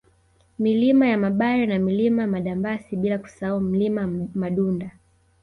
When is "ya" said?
1.07-1.17